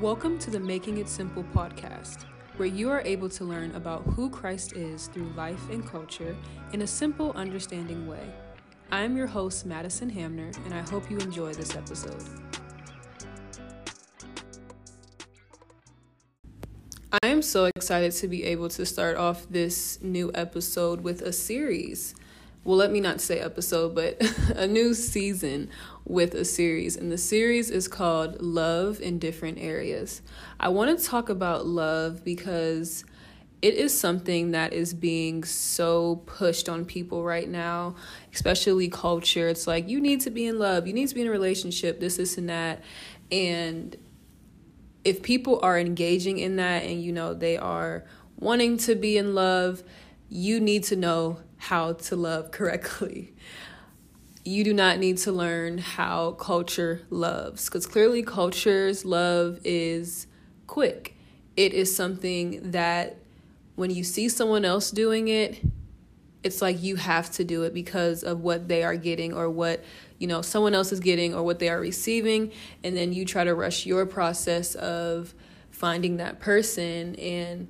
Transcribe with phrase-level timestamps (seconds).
[0.00, 2.24] Welcome to the Making It Simple podcast,
[2.56, 6.34] where you are able to learn about who Christ is through life and culture
[6.72, 8.32] in a simple, understanding way.
[8.90, 12.24] I am your host, Madison Hamner, and I hope you enjoy this episode.
[17.22, 21.32] I am so excited to be able to start off this new episode with a
[21.34, 22.14] series
[22.64, 24.20] well, let me not say episode, but
[24.56, 25.70] a new season
[26.04, 26.96] with a series.
[26.96, 30.20] And the series is called Love in Different Areas.
[30.58, 33.04] I want to talk about love because
[33.62, 37.94] it is something that is being so pushed on people right now,
[38.32, 39.48] especially culture.
[39.48, 42.00] It's like, you need to be in love, you need to be in a relationship,
[42.00, 42.82] this, this, and that.
[43.30, 43.96] And
[45.04, 48.04] if people are engaging in that and, you know, they are
[48.38, 49.82] wanting to be in love,
[50.28, 53.34] you need to know how to love correctly.
[54.44, 60.26] You do not need to learn how culture loves because clearly culture's love is
[60.66, 61.14] quick.
[61.56, 63.18] It is something that
[63.76, 65.62] when you see someone else doing it,
[66.42, 69.84] it's like you have to do it because of what they are getting or what
[70.18, 72.50] you know someone else is getting or what they are receiving
[72.82, 75.34] and then you try to rush your process of
[75.70, 77.68] finding that person and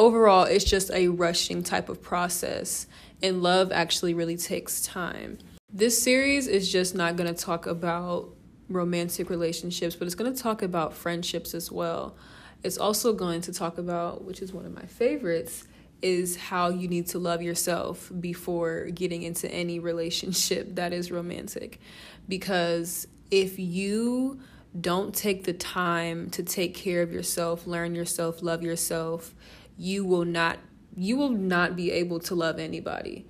[0.00, 2.86] overall, it's just a rushing type of process,
[3.22, 5.36] and love actually really takes time.
[5.70, 8.30] This series is just not going to talk about
[8.70, 12.16] romantic relationships, but it's going to talk about friendships as well.
[12.62, 15.64] It's also going to talk about, which is one of my favorites,
[16.00, 21.78] is how you need to love yourself before getting into any relationship that is romantic.
[22.26, 24.40] Because if you
[24.80, 29.34] don't take the time to take care of yourself, learn yourself, love yourself,
[29.80, 30.58] you will not
[30.94, 33.26] you will not be able to love anybody.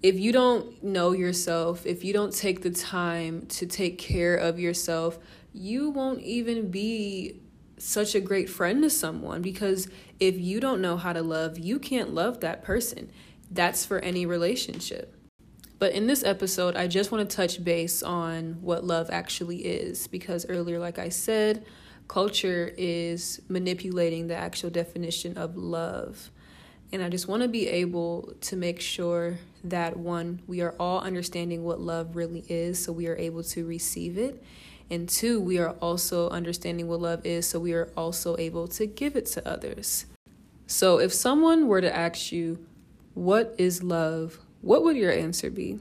[0.00, 4.60] If you don't know yourself, if you don't take the time to take care of
[4.60, 5.18] yourself,
[5.52, 7.40] you won't even be
[7.78, 9.88] such a great friend to someone because
[10.20, 13.10] if you don't know how to love, you can't love that person.
[13.50, 15.16] That's for any relationship.
[15.80, 20.06] But in this episode, I just want to touch base on what love actually is
[20.06, 21.64] because earlier, like I said,
[22.08, 26.30] culture is manipulating the actual definition of love.
[26.92, 31.00] And I just want to be able to make sure that one, we are all
[31.00, 34.42] understanding what love really is, so we are able to receive it.
[34.90, 38.84] And two, we are also understanding what love is, so we are also able to
[38.86, 40.04] give it to others.
[40.66, 42.66] So if someone were to ask you,
[43.14, 44.38] What is love?
[44.62, 45.80] what would your answer be?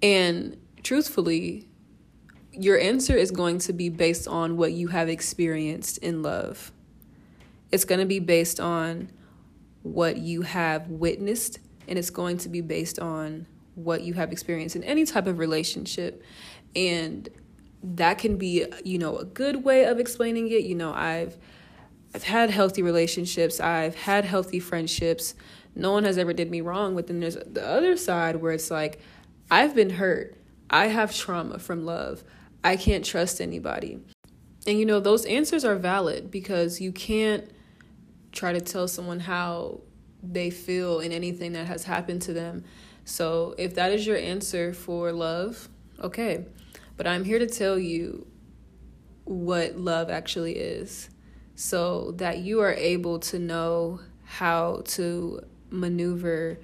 [0.00, 1.68] And truthfully,
[2.52, 6.72] your answer is going to be based on what you have experienced in love.
[7.70, 9.10] It's going to be based on
[9.82, 11.58] what you have witnessed,
[11.88, 15.38] and it's going to be based on what you have experienced in any type of
[15.38, 16.22] relationship.
[16.76, 17.28] And
[17.82, 20.64] that can be, you know, a good way of explaining it.
[20.64, 21.38] You know, I've
[22.14, 25.34] I've had healthy relationships, I've had healthy friendships.
[25.74, 28.70] No one has ever did me wrong, but then there's the other side where it's
[28.70, 29.00] like
[29.50, 30.36] I've been hurt.
[30.68, 32.22] I have trauma from love.
[32.64, 34.00] I can't trust anybody.
[34.66, 37.50] And you know, those answers are valid because you can't
[38.30, 39.80] try to tell someone how
[40.22, 42.64] they feel in anything that has happened to them.
[43.04, 45.68] So, if that is your answer for love,
[46.00, 46.46] okay.
[46.96, 48.26] But I'm here to tell you
[49.24, 51.10] what love actually is
[51.54, 55.40] so that you are able to know how to
[55.70, 56.58] maneuver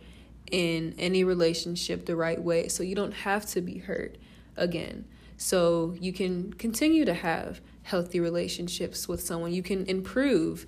[0.51, 4.17] in any relationship the right way so you don't have to be hurt
[4.57, 5.05] again
[5.39, 9.53] so you can continue to have healthy relationships with someone.
[9.53, 10.67] You can improve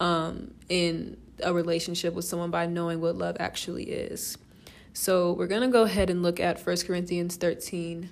[0.00, 4.38] um, in a relationship with someone by knowing what love actually is.
[4.92, 8.08] So we're going to go ahead and look at 1 Corinthians 13,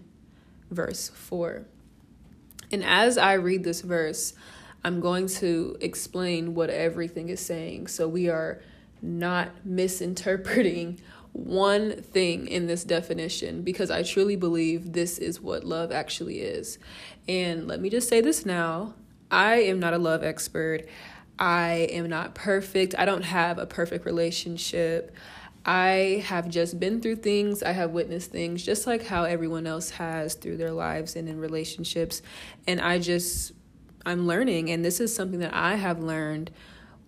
[0.71, 1.65] verse 4.
[2.73, 4.35] And as I read this verse,
[4.83, 7.87] I'm going to explain what everything is saying.
[7.87, 8.61] So we are
[9.01, 11.01] not misinterpreting
[11.33, 16.79] one thing in this definition because I truly believe this is what love actually is.
[17.27, 18.95] And let me just say this now
[19.31, 20.87] I am not a love expert.
[21.39, 22.95] I am not perfect.
[22.99, 25.17] I don't have a perfect relationship.
[25.65, 29.91] I have just been through things, I have witnessed things just like how everyone else
[29.91, 32.21] has through their lives and in relationships.
[32.67, 33.53] And I just,
[34.05, 36.51] I'm learning, and this is something that I have learned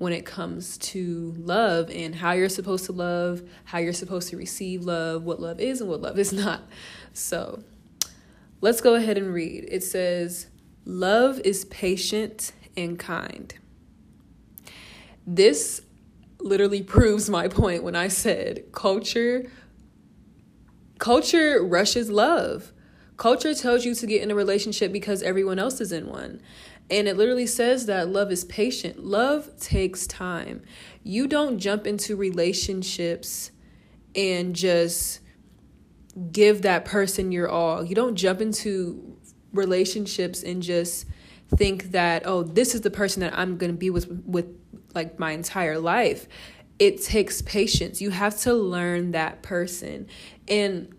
[0.04, 4.36] when it comes to love and how you're supposed to love, how you're supposed to
[4.36, 6.62] receive love, what love is and what love is not.
[7.14, 7.64] So
[8.60, 9.66] let's go ahead and read.
[9.68, 10.48] It says,
[10.84, 13.54] Love is patient and kind.
[15.26, 15.80] This
[16.38, 19.50] literally proves my point when I said culture
[20.98, 22.72] culture rushes love.
[23.16, 26.42] Culture tells you to get in a relationship because everyone else is in one.
[26.90, 29.04] And it literally says that love is patient.
[29.04, 30.62] Love takes time.
[31.02, 33.50] You don't jump into relationships
[34.14, 35.20] and just
[36.30, 37.84] give that person your all.
[37.84, 39.18] You don't jump into
[39.52, 41.06] relationships and just
[41.56, 44.46] think that oh this is the person that I'm going to be with with
[44.94, 46.28] like my entire life.
[46.78, 48.00] It takes patience.
[48.00, 50.08] You have to learn that person.
[50.48, 50.94] And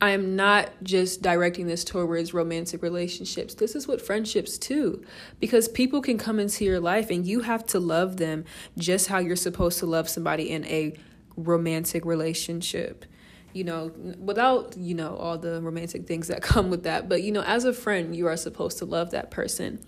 [0.00, 3.54] I am not just directing this towards romantic relationships.
[3.54, 5.02] This is what friendships too.
[5.40, 8.44] Because people can come into your life and you have to love them
[8.76, 10.94] just how you're supposed to love somebody in a
[11.36, 13.06] romantic relationship.
[13.54, 17.08] You know, without, you know, all the romantic things that come with that.
[17.08, 19.80] But, you know, as a friend, you are supposed to love that person.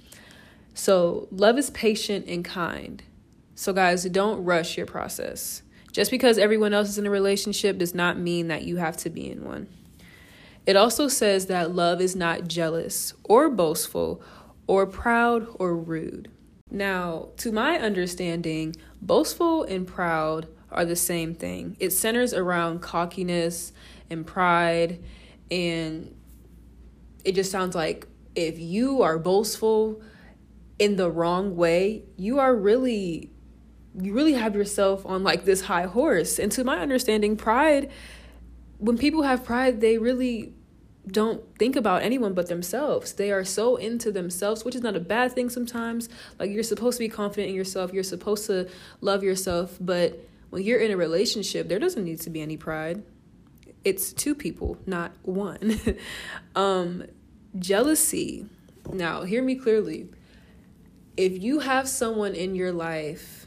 [0.73, 3.03] So, love is patient and kind.
[3.55, 5.63] So, guys, don't rush your process.
[5.93, 9.11] Just because everyone else is in a relationship does not mean that you have to
[9.11, 9.69] be in one.
[10.67, 14.23] It also says that love is not jealous or boastful
[14.67, 16.31] or proud or rude.
[16.71, 21.77] Now, to my understanding, boastful and proud are the same thing.
[21.81, 23.73] It centers around cockiness
[24.11, 25.03] and pride,
[25.51, 26.15] and
[27.25, 30.03] it just sounds like if you are boastful
[30.79, 33.31] in the wrong way, you are really
[34.01, 36.39] you really have yourself on like this high horse.
[36.39, 37.91] And to my understanding, pride
[38.79, 40.53] when people have pride, they really
[41.07, 43.13] don't think about anyone but themselves.
[43.13, 46.09] They are so into themselves, which is not a bad thing sometimes.
[46.39, 48.69] Like you're supposed to be confident in yourself, you're supposed to
[49.01, 50.21] love yourself, but
[50.51, 53.03] when you're in a relationship, there doesn't need to be any pride.
[53.85, 55.81] It's two people, not one.
[56.57, 57.05] um
[57.59, 58.47] jealousy.
[58.93, 60.09] Now, hear me clearly.
[61.17, 63.47] If you have someone in your life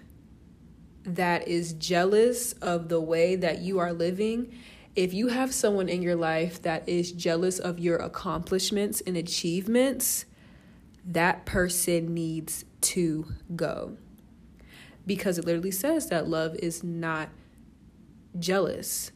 [1.04, 4.54] that is jealous of the way that you are living,
[4.96, 10.26] if you have someone in your life that is jealous of your accomplishments and achievements,
[11.06, 13.98] that person needs to go.
[15.06, 17.30] Because it literally says that love is not
[18.38, 19.12] jealous.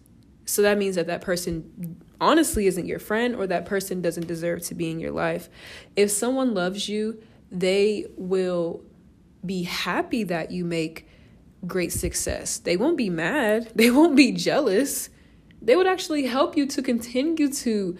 [0.45, 4.61] So that means that that person honestly isn't your friend or that person doesn't deserve
[4.63, 5.49] to be in your life.
[5.95, 8.81] If someone loves you, they will
[9.45, 11.07] be happy that you make
[11.67, 12.59] great success.
[12.59, 15.09] They won't be mad, they won't be jealous
[15.65, 17.97] they would actually help you to continue to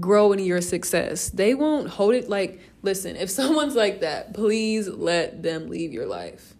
[0.00, 1.28] grow in your success.
[1.28, 6.06] They won't hold it like, listen, if someone's like that, please let them leave your
[6.06, 6.54] life.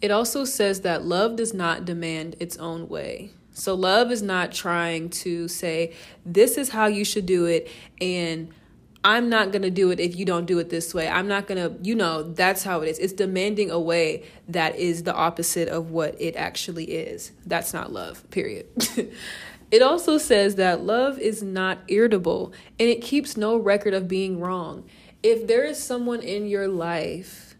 [0.00, 3.30] It also says that love does not demand its own way.
[3.52, 5.92] So, love is not trying to say,
[6.24, 7.68] this is how you should do it,
[8.00, 8.48] and
[9.02, 11.08] I'm not going to do it if you don't do it this way.
[11.08, 12.98] I'm not going to, you know, that's how it is.
[12.98, 17.32] It's demanding a way that is the opposite of what it actually is.
[17.46, 18.66] That's not love, period.
[19.70, 24.38] it also says that love is not irritable and it keeps no record of being
[24.38, 24.84] wrong.
[25.22, 27.50] If there is someone in your life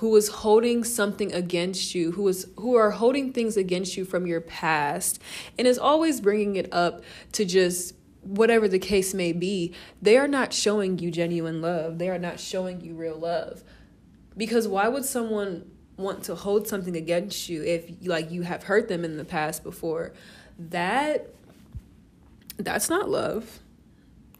[0.00, 4.26] who is holding something against you, who is who are holding things against you from
[4.26, 5.20] your past
[5.58, 7.02] and is always bringing it up
[7.32, 11.98] to just whatever the case may be, they are not showing you genuine love.
[11.98, 13.62] They are not showing you real love.
[14.36, 18.88] Because why would someone want to hold something against you if like you have hurt
[18.88, 20.12] them in the past before?
[20.58, 21.30] That
[22.58, 23.60] that's not love.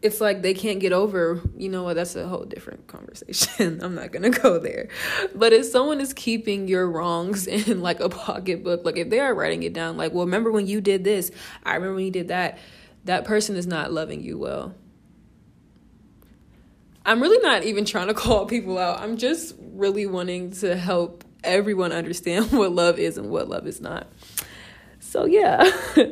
[0.01, 3.79] It's like they can't get over, you know what, that's a whole different conversation.
[3.83, 4.89] I'm not gonna go there.
[5.35, 9.33] But if someone is keeping your wrongs in like a pocketbook, like if they are
[9.35, 11.31] writing it down, like, well, remember when you did this?
[11.63, 12.57] I remember when you did that
[13.05, 14.75] that person is not loving you well.
[17.05, 18.99] I'm really not even trying to call people out.
[18.99, 23.81] I'm just really wanting to help everyone understand what love is and what love is
[23.81, 24.07] not.
[24.99, 25.69] So, yeah,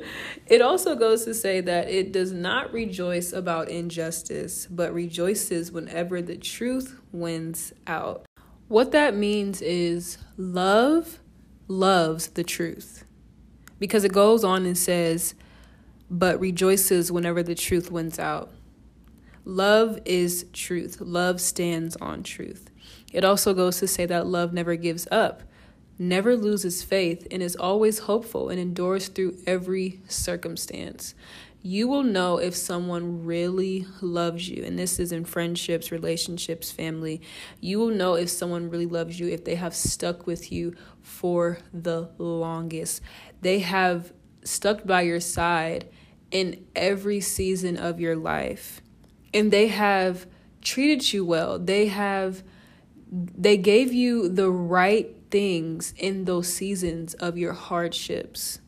[0.47, 6.21] it also goes to say that it does not rejoice about injustice, but rejoices whenever
[6.21, 8.25] the truth wins out.
[8.67, 11.19] What that means is love
[11.67, 13.05] loves the truth.
[13.77, 15.33] Because it goes on and says,
[16.09, 18.51] but rejoices whenever the truth wins out.
[19.45, 20.99] Love is truth.
[21.01, 22.69] Love stands on truth.
[23.11, 25.43] It also goes to say that love never gives up,
[25.97, 31.15] never loses faith, and is always hopeful and endures through every circumstance.
[31.61, 37.21] You will know if someone really loves you, and this is in friendships, relationships, family.
[37.59, 41.59] You will know if someone really loves you if they have stuck with you for
[41.73, 43.01] the longest.
[43.41, 44.13] They have
[44.43, 45.89] stuck by your side
[46.31, 48.81] in every season of your life.
[49.33, 50.25] And they have
[50.61, 51.59] treated you well.
[51.59, 52.43] They have
[53.11, 58.59] they gave you the right things in those seasons of your hardships.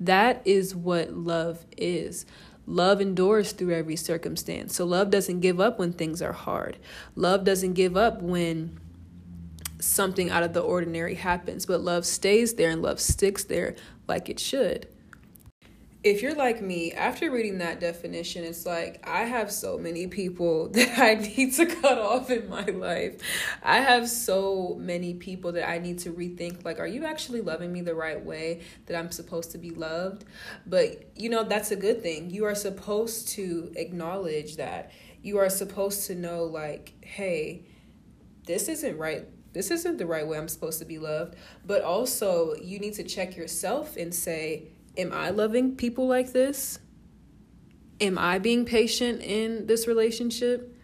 [0.00, 2.24] That is what love is.
[2.66, 4.74] Love endures through every circumstance.
[4.74, 6.78] So love doesn't give up when things are hard.
[7.14, 8.80] Love doesn't give up when
[9.80, 13.76] something out of the ordinary happens, but love stays there and love sticks there
[14.08, 14.88] like it should
[16.04, 20.68] if you're like me, after reading that definition, it's like I have so many people
[20.72, 23.16] that I need to cut off in my life.
[23.62, 27.72] I have so many people that I need to rethink like, are you actually loving
[27.72, 30.26] me the right way that I'm supposed to be loved?
[30.66, 32.28] But, you know, that's a good thing.
[32.28, 34.92] You are supposed to acknowledge that.
[35.22, 37.64] You are supposed to know, like, hey,
[38.44, 41.36] this isn't right this isn't the right way I'm supposed to be loved.
[41.64, 44.64] But also, you need to check yourself and say,
[44.96, 46.78] Am I loving people like this?
[48.00, 50.76] Am I being patient in this relationship?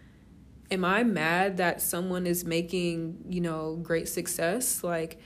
[0.69, 4.83] Am I mad that someone is making, you know, great success?
[4.83, 5.19] Like,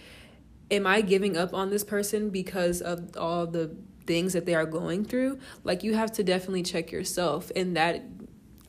[0.70, 3.76] am I giving up on this person because of all the
[4.06, 5.40] things that they are going through?
[5.64, 8.04] Like, you have to definitely check yourself, and that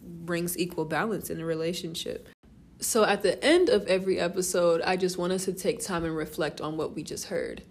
[0.02, 2.28] brings equal balance in a relationship.
[2.78, 6.14] So, at the end of every episode, I just want us to take time and
[6.14, 7.62] reflect on what we just heard.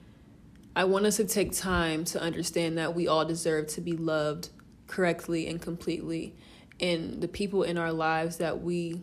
[0.76, 4.50] I want us to take time to understand that we all deserve to be loved
[4.88, 6.36] correctly and completely.
[6.80, 9.02] And the people in our lives that we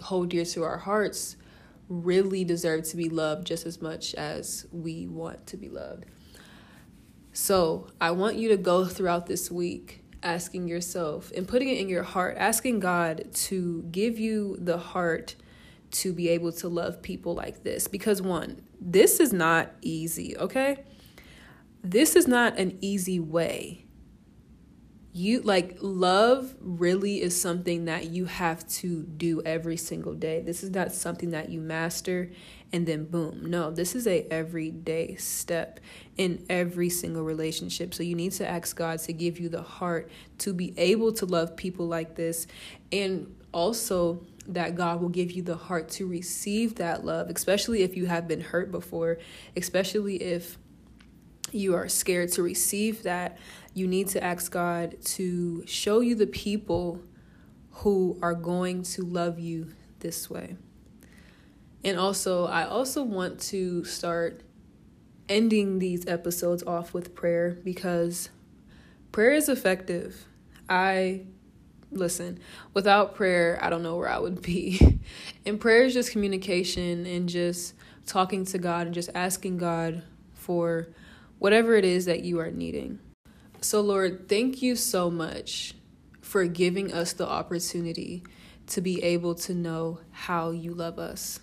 [0.00, 1.36] hold dear to our hearts
[1.90, 6.06] really deserve to be loved just as much as we want to be loved.
[7.32, 11.88] So I want you to go throughout this week asking yourself and putting it in
[11.88, 15.34] your heart, asking God to give you the heart
[15.90, 17.88] to be able to love people like this.
[17.88, 20.84] Because, one, this is not easy, okay?
[21.82, 23.86] This is not an easy way.
[25.12, 30.40] You like love really is something that you have to do every single day.
[30.40, 32.30] This is not something that you master
[32.72, 33.50] and then boom.
[33.50, 35.80] No, this is a everyday step
[36.16, 37.92] in every single relationship.
[37.92, 41.26] So you need to ask God to give you the heart to be able to
[41.26, 42.46] love people like this
[42.92, 47.96] and also that God will give you the heart to receive that love, especially if
[47.96, 49.18] you have been hurt before,
[49.56, 50.56] especially if
[51.52, 53.38] you are scared to receive that,
[53.74, 57.00] you need to ask God to show you the people
[57.70, 59.68] who are going to love you
[60.00, 60.56] this way.
[61.84, 64.42] And also, I also want to start
[65.28, 68.28] ending these episodes off with prayer because
[69.12, 70.26] prayer is effective.
[70.68, 71.22] I
[71.92, 72.38] listen,
[72.74, 75.00] without prayer, I don't know where I would be.
[75.46, 77.74] and prayer is just communication and just
[78.06, 80.02] talking to God and just asking God
[80.34, 80.88] for
[81.40, 83.00] whatever it is that you are needing.
[83.60, 85.74] So, Lord, thank you so much
[86.20, 88.22] for giving us the opportunity
[88.68, 91.40] to be able to know how you love us.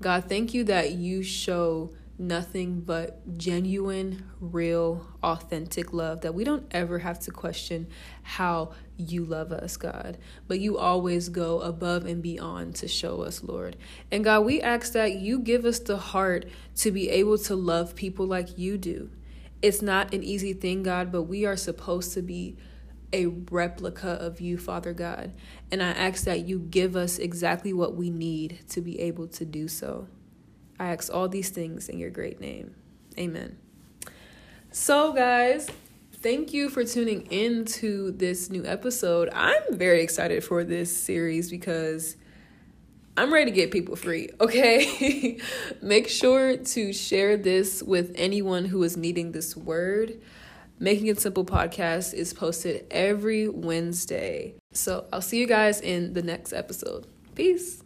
[0.00, 6.66] God, thank you that you show nothing but genuine, real, authentic love, that we don't
[6.70, 7.86] ever have to question
[8.22, 13.42] how you love us, God, but you always go above and beyond to show us,
[13.42, 13.76] Lord.
[14.10, 16.46] And God, we ask that you give us the heart
[16.76, 19.10] to be able to love people like you do.
[19.64, 22.58] It's not an easy thing, God, but we are supposed to be
[23.14, 25.32] a replica of you, Father God.
[25.72, 29.46] And I ask that you give us exactly what we need to be able to
[29.46, 30.06] do so.
[30.78, 32.74] I ask all these things in your great name.
[33.18, 33.56] Amen.
[34.70, 35.70] So, guys,
[36.12, 39.30] thank you for tuning in to this new episode.
[39.32, 42.16] I'm very excited for this series because
[43.16, 45.38] I'm ready to get people free, okay?
[45.82, 50.20] Make sure to share this with anyone who is needing this word.
[50.80, 54.56] Making It Simple podcast is posted every Wednesday.
[54.72, 57.06] So I'll see you guys in the next episode.
[57.36, 57.82] Peace.